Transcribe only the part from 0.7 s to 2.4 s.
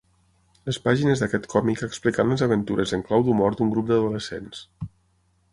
pàgines d'aquest còmic explicant